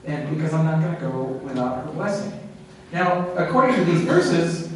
[0.04, 2.32] And because I'm not going to go without her blessing.
[2.92, 4.70] Now, according to these verses,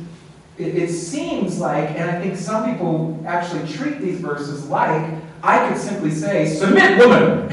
[0.59, 5.68] it, it seems like, and I think some people actually treat these verses like I
[5.68, 7.50] could simply say, "Submit, woman,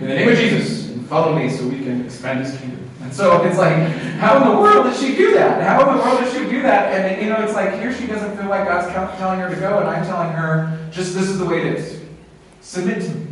[0.00, 3.14] in the name of Jesus, and follow me, so we can expand His kingdom." And
[3.14, 3.74] so it's like,
[4.18, 5.62] how in the world did she do that?
[5.62, 6.92] How in the world did she do that?
[6.92, 9.78] And, you know, it's like here she doesn't feel like God's telling her to go,
[9.78, 11.99] and I'm telling her, just this is the way it is.
[12.60, 13.26] Submit to me.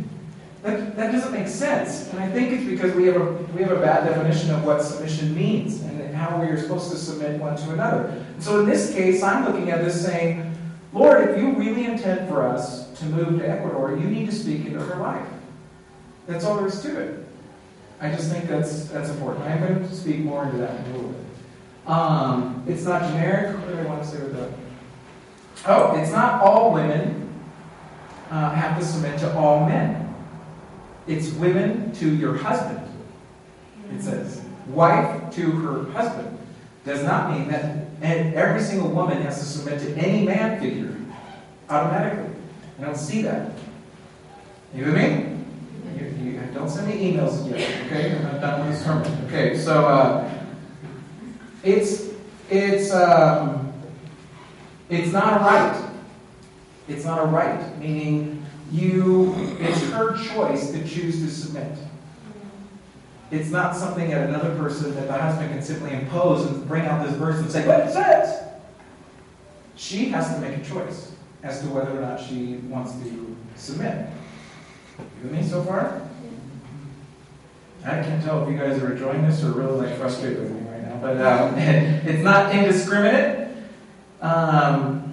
[0.63, 2.09] That, that doesn't make sense.
[2.09, 4.81] And I think it's because we have, a, we have a bad definition of what
[4.81, 8.07] submission means and how we are supposed to submit one to another.
[8.07, 10.53] And so in this case, I'm looking at this saying,
[10.91, 14.65] Lord, if you really intend for us to move to Ecuador, you need to speak
[14.65, 15.27] into her life.
[16.27, 17.25] That's all there is to it.
[18.01, 19.45] I just think that's that's important.
[19.45, 21.25] I'm going to speak more into that in a little bit.
[21.87, 23.57] Um, it's not generic.
[23.57, 24.49] What do I want to say with that?
[25.67, 27.28] Oh, it's not all women
[28.29, 30.13] uh, have to submit to all men.
[31.07, 32.85] It's women to your husband.
[33.93, 36.37] It says wife to her husband.
[36.85, 40.95] Does not mean that every single woman has to submit to any man figure
[41.69, 42.33] automatically.
[42.79, 43.51] I don't see that.
[44.73, 45.35] You with me?
[46.53, 48.15] Don't send me emails yet, okay?
[48.15, 49.25] I'm not done with this sermon.
[49.27, 50.29] Okay, so uh,
[51.63, 52.09] it's
[52.49, 53.71] it's um,
[54.89, 55.88] It's not right.
[56.89, 61.77] It's not a right, meaning you, it's her choice to choose to submit.
[63.31, 67.05] It's not something that another person, that the husband can simply impose and bring out
[67.05, 68.43] this verse and say, but it says.
[69.75, 71.11] She has to make a choice
[71.43, 74.07] as to whether or not she wants to submit.
[74.97, 76.01] You with me so far?
[77.85, 80.69] I can't tell if you guys are enjoying this or really like frustrated with me
[80.69, 83.55] right now, but um, it's not indiscriminate.
[84.21, 85.08] Um,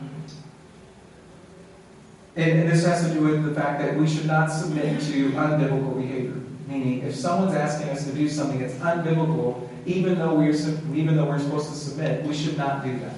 [2.36, 5.96] and, this has to do with the fact that we should not submit to unbiblical
[5.96, 6.40] behavior.
[6.68, 10.54] Meaning, if someone's asking us to do something that's unbiblical, even though we're
[10.94, 13.14] even though we're supposed to submit, we should not do that.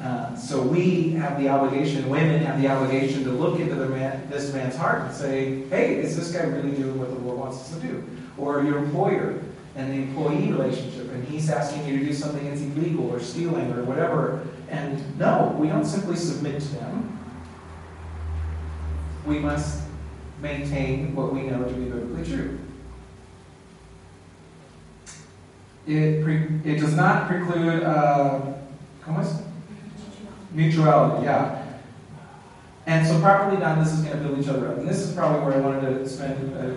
[0.00, 4.52] Uh, so we have the obligation, women have the obligation to look into man, this
[4.52, 7.74] man's heart and say, hey, is this guy really doing what the Lord wants us
[7.74, 8.04] to do?
[8.36, 9.42] Or your employer
[9.74, 13.72] and the employee relationship, and he's asking you to do something that's illegal or stealing
[13.72, 14.46] or whatever.
[14.70, 17.18] And no, we don't simply submit to them.
[19.28, 19.82] We must
[20.40, 22.58] maintain what we know to be biblically true.
[25.86, 28.40] It, pre- it does not preclude, uh.
[30.52, 31.64] Mutuality, yeah.
[32.86, 34.78] And so properly done, this is going to build each other up.
[34.78, 36.70] And this is probably where I wanted to spend a,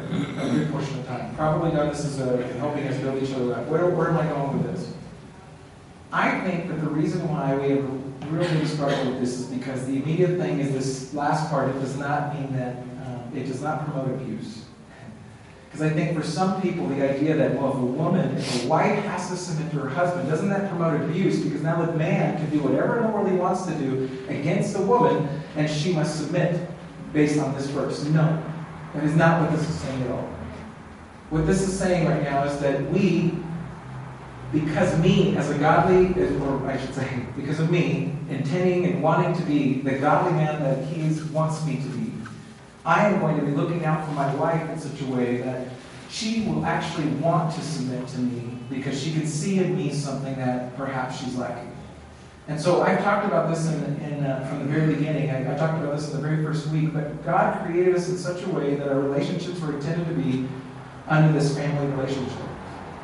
[0.44, 1.34] a good portion of time.
[1.36, 3.68] Properly done, this is uh, helping us build each other up.
[3.68, 4.94] Where, where am I going with this?
[6.12, 7.90] I think that the reason why we have
[8.32, 11.70] a real big struggle with this is because the immediate thing is this last part.
[11.70, 14.66] It does not mean that um, it does not promote abuse.
[15.66, 18.68] Because I think for some people, the idea that, well, if a woman, if a
[18.68, 21.42] wife has to submit to her husband, doesn't that promote abuse?
[21.42, 24.74] Because now the man can do whatever in the world he wants to do against
[24.74, 26.70] the woman, and she must submit
[27.14, 28.04] based on this verse.
[28.06, 28.44] No,
[28.94, 30.30] that is not what this is saying at all.
[31.30, 33.34] What this is saying right now is that we,
[34.52, 36.08] because me, as a godly,
[36.40, 40.62] or I should say, because of me, intending and wanting to be the godly man
[40.64, 42.12] that he wants me to be,
[42.86, 45.68] I am going to be looking out for my wife in such a way that
[46.10, 50.36] she will actually want to submit to me because she can see in me something
[50.36, 51.72] that perhaps she's lacking.
[52.48, 55.30] And so I've talked about this in, in uh, from the very beginning.
[55.30, 56.92] I, I, talked about this in the very first week.
[56.94, 60.48] But God created us in such a way that our relationships were intended to be
[61.08, 62.51] under this family relationship.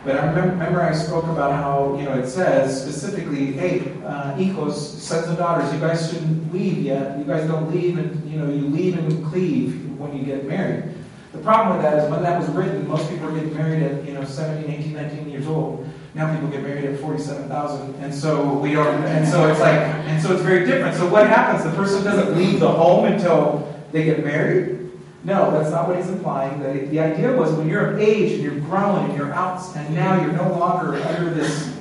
[0.07, 4.71] But I remember, I spoke about how, you know, it says specifically, hey, uh, hijos,
[4.71, 7.19] sons and daughters, you guys shouldn't leave yet.
[7.19, 10.93] You guys don't leave and, you know, you leave and cleave when you get married.
[11.33, 14.05] The problem with that is when that was written, most people were getting married at,
[14.05, 15.85] you know, 17, 18, 19 years old.
[16.13, 17.95] Now people get married at 47,000.
[17.95, 20.95] And so we don't, and so it's like, and so it's very different.
[20.95, 21.65] So what happens?
[21.65, 24.86] The person doesn't leave the home until they get married.
[25.27, 26.63] No, that's not what he's implying.
[26.63, 29.93] The, the idea was when you're of age and you're grown and you're out, and
[29.93, 31.77] now you're no longer under this,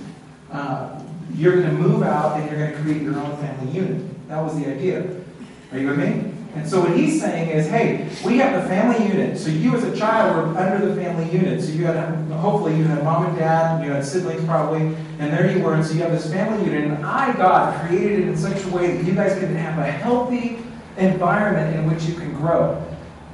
[0.50, 1.00] uh,
[1.32, 4.28] you're going to move out and you're going to create your own family unit.
[4.28, 5.08] That was the idea.
[5.70, 6.32] Are you with me?
[6.56, 9.38] And so what he's saying is, hey, we have the family unit.
[9.38, 11.62] So you as a child were under the family unit.
[11.62, 14.80] So you had, hopefully, you had mom and dad, you had siblings probably,
[15.20, 15.74] and there you were.
[15.74, 16.90] And so you have this family unit.
[16.90, 19.88] And I, God, created it in such a way that you guys can have a
[19.88, 20.58] healthy
[20.96, 22.82] environment in which you can grow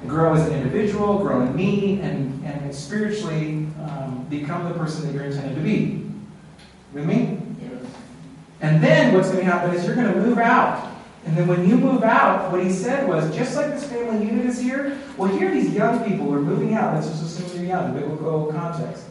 [0.07, 5.15] grow as an individual, grow in me, and, and spiritually um, become the person that
[5.15, 6.05] you're intended to be.
[6.93, 7.39] With me?
[7.61, 7.85] Yes.
[8.61, 10.91] And then what's going to happen is you're going to move out.
[11.25, 14.47] And then when you move out, what he said was, just like this family unit
[14.47, 16.95] is here, well, here these young people are moving out.
[16.95, 19.05] Let's just assume you're young, biblical context.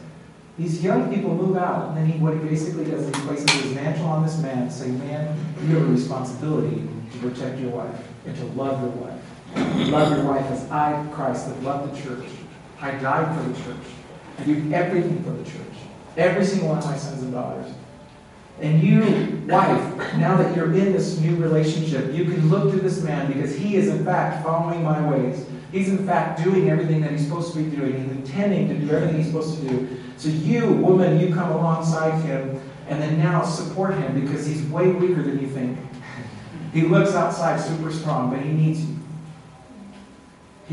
[0.58, 3.50] These young people move out, and then he, what he basically does is he places
[3.50, 7.70] his mantle on this man and say, man, you have a responsibility to protect your
[7.70, 9.21] wife and to love your wife.
[9.54, 12.24] Love your wife as I, Christ, have loved the church.
[12.80, 13.86] I died for the church.
[14.38, 15.74] I do everything for the church.
[16.16, 17.72] Every single one of my sons and daughters.
[18.60, 19.00] And you,
[19.46, 23.56] wife, now that you're in this new relationship, you can look to this man because
[23.56, 25.46] he is, in fact, following my ways.
[25.72, 28.02] He's, in fact, doing everything that he's supposed to be doing.
[28.02, 30.00] He's intending to do everything he's supposed to do.
[30.16, 34.88] So, you, woman, you come alongside him and then now support him because he's way
[34.88, 35.78] weaker than you think.
[36.72, 39.01] He looks outside super strong, but he needs you.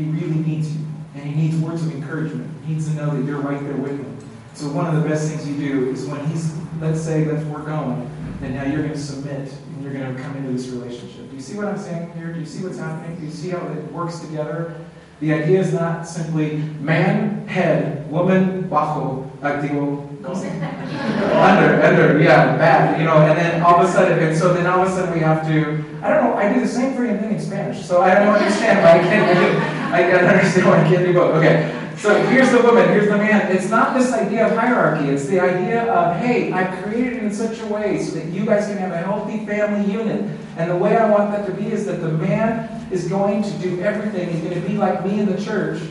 [0.00, 0.80] He really needs you.
[1.14, 2.50] And he needs words of encouragement.
[2.64, 4.16] He needs to know that you're right there with him.
[4.54, 7.64] So one of the best things you do is when he's, let's say, let's we're
[7.64, 8.10] going,
[8.40, 11.28] and now you're going to submit and you're going to come into this relationship.
[11.28, 12.32] Do you see what I'm saying here?
[12.32, 13.18] Do you see what's happening?
[13.18, 14.74] Do you see how it works together?
[15.20, 23.06] The idea is not simply man, head, woman, bajo, activo, under, under, yeah, bad, you
[23.06, 25.20] know, and then all of a sudden, and so then all of a sudden we
[25.20, 28.14] have to, I don't know, I do the same freaking thing in Spanish, so I
[28.14, 29.58] don't understand why I can't do,
[29.94, 31.36] I can't understand why I can't do both.
[31.36, 33.50] Okay, So here's the woman, here's the man.
[33.50, 35.08] It's not this idea of hierarchy.
[35.08, 38.44] It's the idea of, hey, I've created it in such a way so that you
[38.44, 40.24] guys can have a healthy family unit.
[40.56, 43.50] And the way I want that to be is that the man is going to
[43.58, 44.30] do everything.
[44.30, 45.82] He's going to be like me in the church,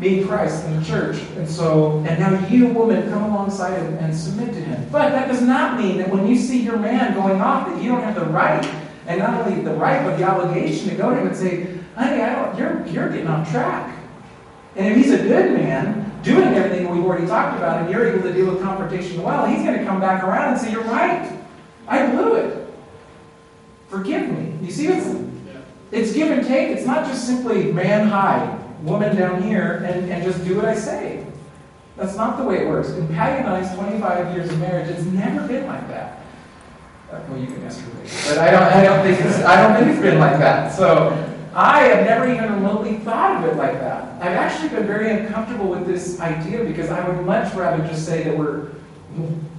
[0.00, 1.20] me, Christ, in the church.
[1.36, 4.88] And so, and now you, woman, come alongside him and submit to him.
[4.90, 7.90] But that does not mean that when you see your man going off, that you
[7.90, 8.64] don't have the right,
[9.06, 12.22] and not only the right, but the obligation to go to him and say, honey,
[12.22, 13.96] I don't, you're, you're getting off track.
[14.76, 18.22] And if he's a good man, doing everything we've already talked about, and you're able
[18.22, 21.38] to deal with confrontation well, he's going to come back around and say, You're right.
[21.88, 22.72] I blew it.
[23.88, 24.54] Forgive me.
[24.62, 25.24] You see, it's,
[25.90, 26.68] it's give and take.
[26.68, 30.74] It's not just simply man high, woman down here, and, and just do what I
[30.74, 31.26] say.
[31.96, 32.90] That's not the way it works.
[32.90, 36.22] In I's 25 years of marriage, it's never been like that.
[37.12, 38.16] Uh, well, you can ask her later.
[38.28, 40.72] But I don't, I don't think it's, I don't think it's been like that.
[40.72, 41.10] So
[41.54, 44.22] I have never even remotely thought of it like that.
[44.22, 48.22] I've actually been very uncomfortable with this idea because I would much rather just say
[48.22, 48.68] that we're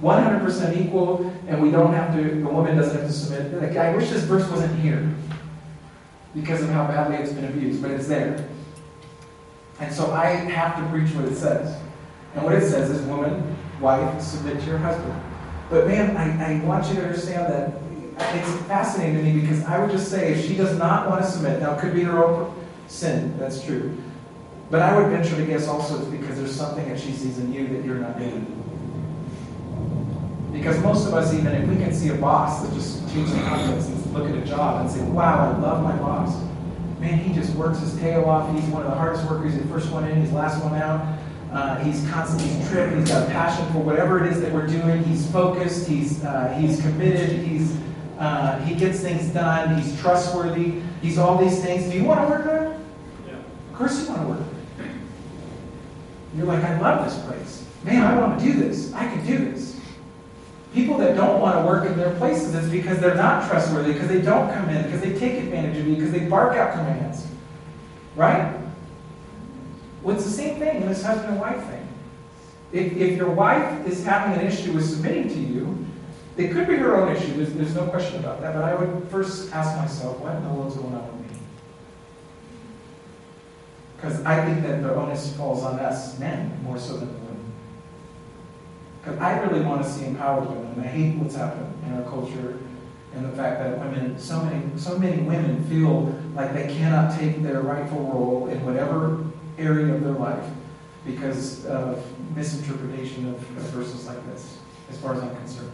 [0.00, 3.62] 100% equal and we don't have to, the woman doesn't have to submit.
[3.62, 5.14] Like, I wish this verse wasn't here
[6.34, 8.48] because of how badly it's been abused, but it's there.
[9.82, 11.76] And so I have to preach what it says.
[12.34, 15.20] And what it says is, woman, wife, submit to your husband.
[15.70, 17.74] But man, I, I want you to understand that
[18.36, 21.28] it's fascinating to me because I would just say if she does not want to
[21.28, 22.54] submit, now it could be her own
[22.86, 23.96] sin, that's true.
[24.70, 27.52] But I would venture to guess also it's because there's something that she sees in
[27.52, 28.46] you that you're not doing.
[30.52, 33.42] Because most of us, even if we can see a boss that just changes the
[33.42, 36.51] context and look at a job and say, wow, I love my boss.
[37.02, 38.54] Man, he just works his tail off.
[38.54, 39.54] He's one of the hardest workers.
[39.54, 41.18] He's the first one in, he's the last one out.
[41.50, 43.00] Uh, he's constantly tripping.
[43.00, 45.02] He's got a passion for whatever it is that we're doing.
[45.02, 45.88] He's focused.
[45.88, 47.40] He's uh, he's committed.
[47.40, 47.76] He's
[48.20, 49.82] uh, he gets things done.
[49.82, 50.80] He's trustworthy.
[51.02, 51.90] He's all these things.
[51.90, 52.80] Do you want to work there?
[53.26, 53.34] Yeah.
[53.34, 54.38] Of course you want to work
[54.78, 54.90] there.
[56.36, 57.66] You're like, I love this place.
[57.82, 58.92] Man, I want to do this.
[58.94, 59.76] I can do this.
[60.72, 64.08] People that don't want to work in their places is because they're not trustworthy, because
[64.08, 67.26] they don't come in, because they take advantage of you, because they bark out commands.
[68.16, 68.54] Right?
[70.02, 71.88] Well, it's the same thing in this husband and wife thing.
[72.72, 75.86] If, if your wife is having an issue with submitting to you,
[76.38, 79.08] it could be her own issue, there's, there's no question about that, but I would
[79.10, 81.36] first ask myself, what in the world's going on with me?
[83.96, 87.41] Because I think that the onus falls on us, men, more so than the women.
[89.02, 92.02] Because I really want to see empowered women, and I hate what's happened in our
[92.02, 92.58] culture
[93.14, 97.42] and the fact that women, so many, so many women feel like they cannot take
[97.42, 99.24] their rightful role in whatever
[99.58, 100.44] area of their life
[101.04, 102.04] because of
[102.36, 105.72] misinterpretation of, of verses like this, as far as I'm concerned.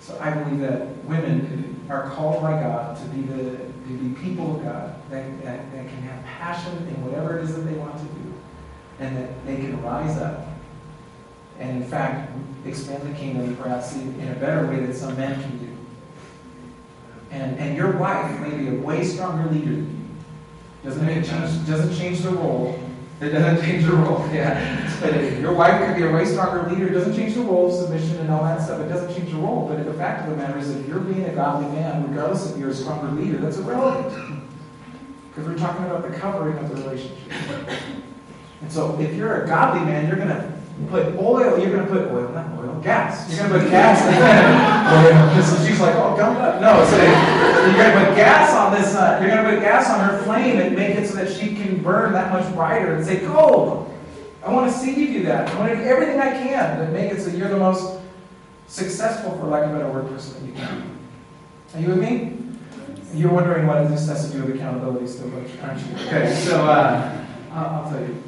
[0.00, 4.56] So I believe that women are called by God to be the to be people
[4.56, 7.96] of God that, that, that can have passion in whatever it is that they want
[7.96, 8.34] to do,
[8.98, 10.47] and that they can rise up
[11.58, 12.30] and in fact
[12.66, 15.76] expand the kingdom perhaps in a better way than some men can do.
[17.30, 20.08] And and your wife may be a way stronger leader than
[20.84, 20.90] you.
[20.90, 22.78] Doesn't change doesn't change the role,
[23.20, 24.98] it doesn't change the role, yeah.
[25.00, 26.88] But your wife could be a way stronger leader.
[26.88, 28.80] It doesn't change the role of submission and all that stuff.
[28.80, 29.68] It doesn't change the role.
[29.68, 32.58] But the fact of the matter is, if you're being a godly man, regardless if
[32.58, 34.42] you're a stronger leader, that's irrelevant.
[35.30, 37.32] Because we're talking about the covering of the relationship.
[38.60, 41.90] And so if you're a godly man, you're going to put oil, you're going to
[41.90, 43.28] put oil, not oil, gas.
[43.28, 44.00] You're going to put gas.
[44.06, 45.66] in oil.
[45.66, 46.60] She's like, oh, gum up.
[46.60, 49.90] No, so you're going to put gas on this, uh, you're going to put gas
[49.90, 53.04] on her flame and make it so that she can burn that much brighter and
[53.04, 53.84] say, go.
[54.44, 55.50] I want to see you do that.
[55.50, 58.00] I want to do everything I can to make it so you're the most
[58.68, 60.98] successful, for lack of a better word, person that you can.
[61.74, 62.38] Are you with me?
[63.14, 66.06] You're wondering what this has to do with accountability still, aren't you?
[66.06, 68.27] Okay, so uh, I'll tell you.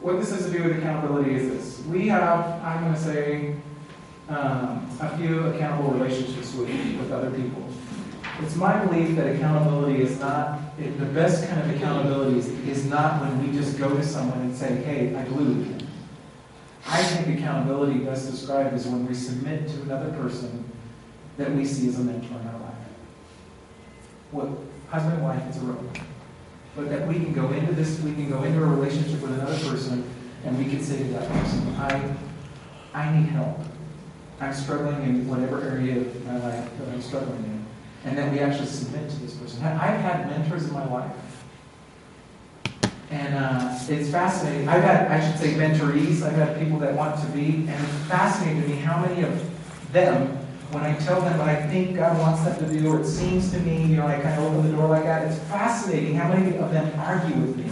[0.00, 1.86] What this has to do with accountability is this.
[1.86, 3.56] We have, I'm going to say,
[4.30, 7.66] um, a few accountable relationships with, with other people.
[8.40, 13.20] It's my belief that accountability is not, the best kind of accountability is, is not
[13.20, 15.82] when we just go to someone and say, hey, I blew it.
[16.86, 20.64] I think accountability best described is when we submit to another person
[21.36, 22.74] that we see as a mentor in our life.
[24.30, 24.48] What
[24.88, 26.00] husband and wife, it's a road.
[26.76, 29.58] But that we can go into this, we can go into a relationship with another
[29.68, 30.08] person
[30.44, 32.14] and we can say to that person, I,
[32.94, 33.58] I need help.
[34.40, 37.60] I'm struggling in whatever area of my life that I'm struggling in
[38.04, 39.62] and then we actually submit to this person.
[39.62, 41.12] I've had mentors in my life.
[43.10, 44.68] And uh, it's fascinating.
[44.68, 46.22] I've had, I should say, mentorees.
[46.22, 47.66] I've had people that want to be.
[47.68, 50.38] And it's fascinating to me how many of them,
[50.72, 53.50] when I tell them what I think God wants them to do, or it seems
[53.52, 56.28] to me, you know, I kind of open the door like that, it's fascinating how
[56.28, 57.70] many of them argue with me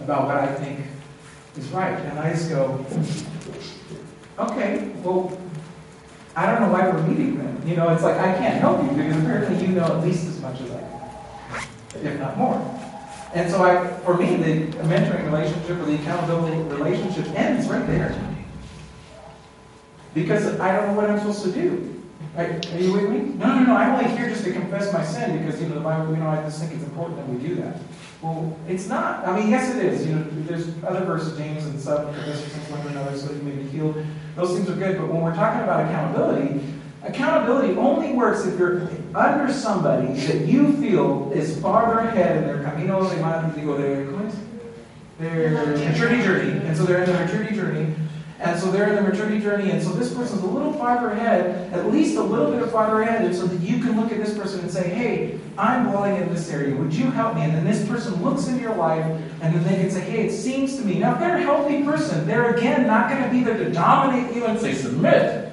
[0.00, 0.80] about what I think
[1.56, 1.98] is right.
[1.98, 2.84] And I just go,
[4.38, 5.38] okay, well,
[6.34, 7.62] I don't know why we're meeting then.
[7.66, 10.40] You know, it's like I can't help you because apparently you know at least as
[10.40, 10.80] much as I
[11.92, 12.56] do, if not more.
[13.34, 18.16] And so I, for me, the mentoring relationship or the accountability relationship ends right there.
[20.14, 21.89] Because I don't know what I'm supposed to do.
[22.36, 23.18] Are, are you with me?
[23.34, 25.80] No, no, no, I'm only here just to confess my sin because, you know, the
[25.80, 27.78] Bible, you know, I just think it's important that we do that.
[28.22, 29.26] Well, it's not.
[29.26, 30.06] I mean, yes, it is.
[30.06, 33.32] You know, there's other verses, James and stuff, confess your sins one to another so
[33.32, 34.04] you may be healed.
[34.36, 36.62] Those things are good, but when we're talking about accountability,
[37.02, 42.62] accountability only works if you're under somebody that you feel is farther ahead in their
[42.62, 44.04] camino de go their,
[45.18, 46.66] their maturity journey.
[46.66, 47.94] And so they're in their maturity journey.
[48.40, 51.70] And so they're in the maturity journey, and so this person's a little farther ahead,
[51.74, 54.16] at least a little bit of farther ahead, and so that you can look at
[54.16, 56.74] this person and say, hey, I'm dwelling in this area.
[56.74, 57.42] Would you help me?
[57.42, 59.04] And then this person looks in your life,
[59.42, 60.98] and then they can say, hey, it seems to me.
[60.98, 64.34] Now, if they're a healthy person, they're again not going to be there to dominate
[64.34, 65.52] you and say, submit.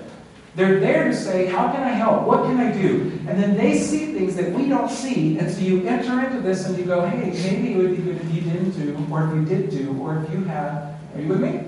[0.55, 2.25] They're there to say, how can I help?
[2.25, 3.11] What can I do?
[3.27, 6.65] And then they see things that we don't see, and so you enter into this
[6.65, 9.35] and you go, hey, maybe it would be good if you didn't do, or if
[9.35, 10.95] you did do, or if you have.
[11.13, 11.59] Are you with me?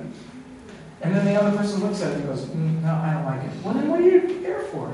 [1.02, 3.44] And then the other person looks at it and goes, mm, no, I don't like
[3.44, 3.64] it.
[3.64, 4.94] Well, then what are you here for?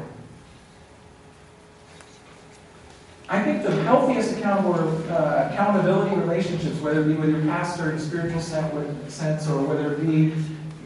[3.27, 4.75] I think the healthiest accountable,
[5.11, 9.93] uh, accountability relationships, whether it be with your pastor in a spiritual sense or whether
[9.93, 10.31] it be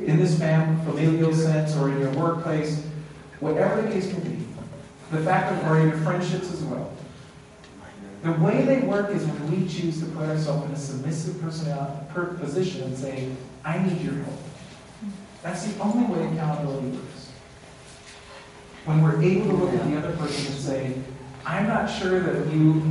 [0.05, 2.86] in this family, familial sense or in your workplace,
[3.41, 4.45] whatever the case may be,
[5.11, 6.93] the fact that we're in your friendships as well.
[8.24, 11.41] The way they work is when we choose to put ourselves in a submissive
[12.39, 13.30] position and say,
[13.65, 14.39] I need your help.
[15.42, 17.32] That's the only way accountability works.
[18.86, 20.98] When we're able to look at the other person and say,
[21.46, 22.84] I'm not sure that you,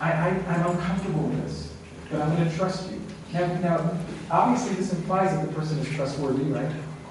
[0.00, 1.72] I, I, I'm uncomfortable with this,
[2.10, 3.00] but I'm going to trust you.
[3.32, 3.98] Now, now,
[4.30, 6.70] obviously, this implies that the person is trustworthy, right?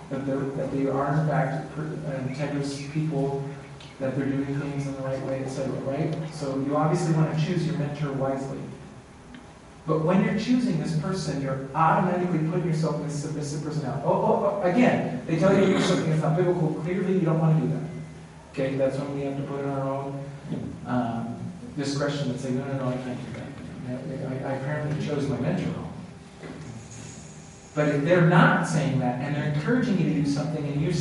[0.09, 1.81] That, that they are, in fact, uh,
[2.27, 3.47] integrous people,
[3.99, 6.13] that they're doing things in the right way, etc., right?
[6.33, 8.59] So you obviously want to choose your mentor wisely.
[9.89, 14.03] But when you're choosing this person, you're automatically putting yourself in this submissive personality.
[14.05, 16.75] Oh, oh, oh, again, they tell you to do something that's not biblical.
[16.83, 17.81] Clearly, you don't want to do that.
[18.51, 20.23] Okay, that's when we have to put in our own
[20.85, 21.39] um,
[21.75, 24.45] discretion and say, no, no, no, I can't do that.
[24.45, 25.91] I, I apparently chose my mentor wrong.
[27.73, 30.91] But if they're not saying that and they're encouraging you to do something, and you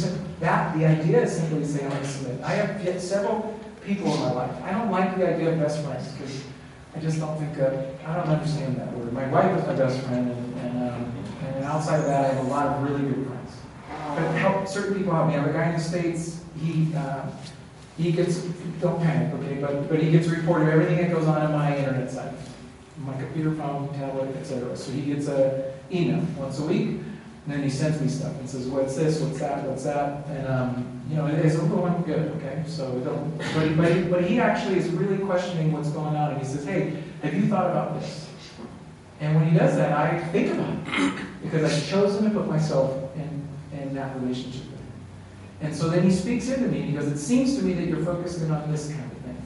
[0.41, 2.41] that the idea is simply to say, I want to submit.
[2.43, 4.62] I have several people in my life.
[4.62, 6.43] I don't like the idea of best friends because
[6.99, 9.13] I just don't think that, I don't understand that word.
[9.13, 11.13] My wife is my best friend, and, and, um,
[11.55, 13.57] and outside of that, I have a lot of really good friends.
[14.17, 15.37] But help, certain people help me.
[15.37, 17.31] I have a guy in the States, he, uh,
[17.97, 18.39] he gets,
[18.81, 21.53] don't panic, okay, but, but he gets a report of everything that goes on in
[21.53, 22.33] my internet site,
[23.05, 24.77] my computer, phone, tablet, etc.
[24.77, 26.99] So he gets a email once a week,
[27.49, 30.47] and then he sends me stuff and says, what's this, what's that, what's that, and
[30.49, 32.63] um, you know, it's a little good, okay?
[32.67, 36.47] So don't, but, but, but he actually is really questioning what's going on, and he
[36.47, 38.29] says, hey, have you thought about this?
[39.21, 43.17] And when he does that, I think about it because I've chosen to put myself
[43.17, 44.93] in, in that relationship with him.
[45.63, 47.89] And so then he speaks into me and he goes, It seems to me that
[47.89, 49.43] you're focusing on this kind of thing.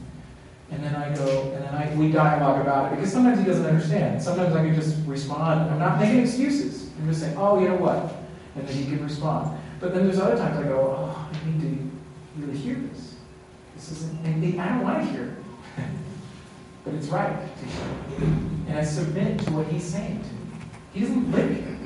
[0.72, 3.64] And then I go, and then I, we dialogue about it because sometimes he doesn't
[3.64, 4.22] understand.
[4.22, 5.70] Sometimes I can just respond.
[5.70, 6.81] I'm not making excuses.
[6.98, 8.14] I'm just saying, oh, you know what?
[8.54, 9.58] And then he can respond.
[9.80, 11.90] But then there's other times I go, oh, I need to
[12.36, 13.16] really hear this.
[13.74, 15.82] This isn't, and I don't want to hear it.
[16.84, 18.28] but it's right to hear
[18.68, 20.42] And I submit to what he's saying to me.
[20.92, 21.78] He doesn't live here.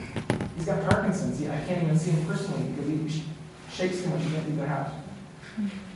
[0.56, 1.40] He's got Parkinson's.
[1.48, 3.22] I can't even see him personally because he
[3.72, 4.90] shakes too much he can't leave the house.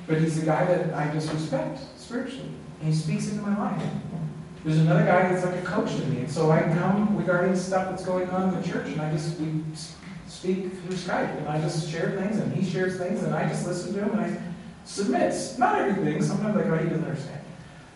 [0.07, 2.51] But he's a guy that I just respect spiritually.
[2.81, 3.83] And he speaks into my life.
[4.65, 6.21] There's another guy that's like a coach to me.
[6.21, 9.41] And so I come regarding stuff that's going on in the church, and I just
[9.41, 9.63] we
[10.27, 13.67] speak through Skype, and I just share things, and he shares things, and I just
[13.67, 14.39] listen to him, and I
[14.85, 15.35] submit.
[15.59, 16.23] Not everything.
[16.23, 17.41] Sometimes I go, he doesn't understand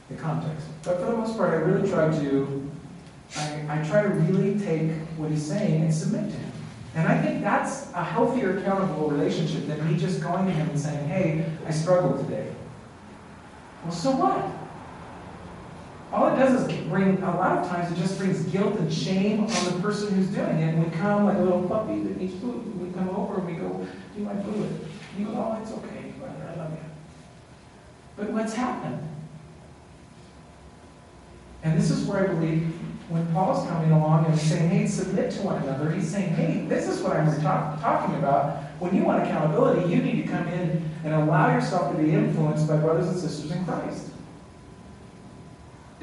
[0.08, 0.66] the context.
[0.82, 2.70] But for the most part, I really try to,
[3.36, 6.52] I, I try to really take what he's saying and submit to him.
[6.94, 10.78] And I think that's a healthier, accountable relationship than me just going to him and
[10.78, 12.52] saying, hey, I struggled today.
[13.82, 14.38] Well, so what?
[16.14, 19.40] All it does is bring, a lot of times, it just brings guilt and shame
[19.40, 20.74] on the person who's doing it.
[20.74, 22.80] And we come like a little puppy that needs food.
[22.80, 23.68] We come over and we go,
[24.14, 24.70] do you want food?
[25.16, 26.78] And you go, oh, it's okay, brother, I love you.
[28.16, 29.00] But what's happened?
[31.64, 32.72] And this is where I believe
[33.08, 36.86] when Paul's coming along and saying, hey, submit to one another, he's saying, hey, this
[36.86, 38.62] is what I'm talk- talking about.
[38.78, 42.68] When you want accountability, you need to come in and allow yourself to be influenced
[42.68, 44.10] by brothers and sisters in Christ.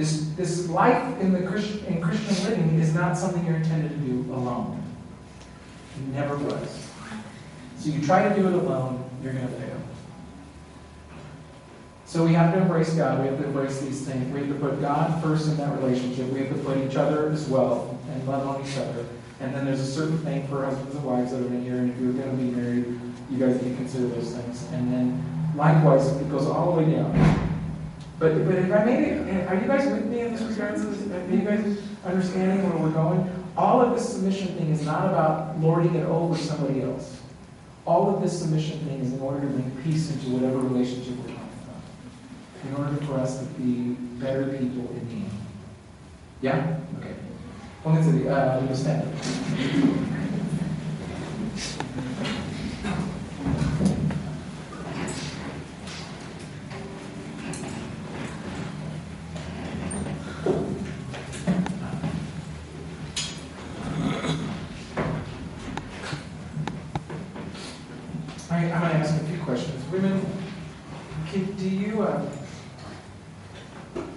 [0.01, 3.97] This, this life in, the Christian, in Christian living is not something you're intended to
[3.97, 4.81] do alone.
[5.95, 6.89] It never was.
[7.77, 9.79] So you try to do it alone, you're going to fail.
[12.07, 13.21] So we have to embrace God.
[13.21, 14.33] We have to embrace these things.
[14.33, 16.25] We have to put God first in that relationship.
[16.29, 19.05] We have to put each other as well and love on each other.
[19.39, 21.91] And then there's a certain thing for husbands and wives that are in here, and
[21.91, 22.99] if you're going to be married,
[23.29, 24.63] you guys need to consider those things.
[24.71, 27.50] And then likewise, it goes all the way down.
[28.21, 30.85] But, but if I it, are you guys with me in this regards?
[30.85, 33.27] Are you guys understanding where we're going?
[33.57, 37.19] All of this submission thing is not about lording it over somebody else.
[37.83, 41.33] All of this submission thing is in order to bring peace into whatever relationship we're
[41.33, 42.69] talking about.
[42.69, 45.31] In order for us to be better people in the end.
[46.41, 46.77] Yeah?
[46.99, 47.15] Okay.
[47.83, 50.11] Pónganse, uh, stand.
[68.51, 69.81] All right, I'm going to ask a few questions.
[69.93, 70.25] Women,
[71.29, 72.21] can, do you, uh,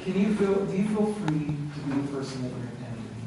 [0.03, 3.15] can you feel, do you feel free to be the person that you're intended to
[3.15, 3.23] be?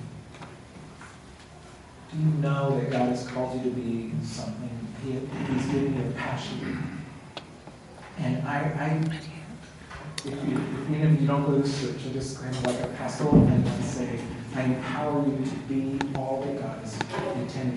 [2.12, 4.70] Do you know that God has called you to be something?
[5.04, 7.04] He, he's given you a passion.
[8.20, 9.02] And I, I,
[10.26, 12.64] if you, if, even if you don't go to this church, I just kind of
[12.66, 14.20] like a pastoral and say,
[14.56, 16.94] I empower you to be all that God has
[17.38, 17.76] intended